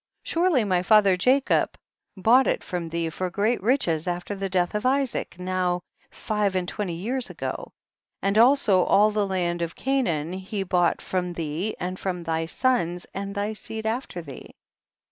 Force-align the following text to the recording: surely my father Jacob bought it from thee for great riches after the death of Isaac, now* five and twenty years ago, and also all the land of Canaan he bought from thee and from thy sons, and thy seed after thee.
surely 0.23 0.63
my 0.63 0.81
father 0.81 1.15
Jacob 1.15 1.77
bought 2.17 2.47
it 2.47 2.63
from 2.63 2.87
thee 2.87 3.07
for 3.07 3.29
great 3.29 3.61
riches 3.61 4.07
after 4.07 4.33
the 4.33 4.49
death 4.49 4.73
of 4.73 4.83
Isaac, 4.83 5.37
now* 5.39 5.81
five 6.09 6.55
and 6.55 6.67
twenty 6.67 6.95
years 6.95 7.29
ago, 7.29 7.71
and 8.19 8.35
also 8.35 8.81
all 8.85 9.11
the 9.11 9.27
land 9.27 9.61
of 9.61 9.75
Canaan 9.75 10.33
he 10.33 10.63
bought 10.63 11.03
from 11.03 11.33
thee 11.33 11.75
and 11.79 11.99
from 11.99 12.23
thy 12.23 12.47
sons, 12.47 13.05
and 13.13 13.35
thy 13.35 13.53
seed 13.53 13.85
after 13.85 14.23
thee. 14.23 14.55